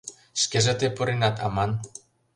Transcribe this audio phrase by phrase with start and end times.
[0.41, 1.71] Шкеже тый пуренат аман.